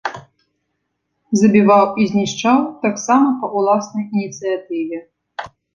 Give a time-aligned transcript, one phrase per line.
[1.41, 2.59] Забіваў і знішчаў
[2.89, 4.97] таксама па ўласнай ініцыятыве.